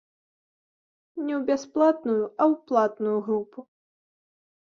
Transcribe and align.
Не 1.25 1.33
ў 1.39 1.41
бясплатную, 1.49 2.23
а 2.39 2.43
ў 2.51 2.71
платную 2.71 3.15
групу. 3.27 3.59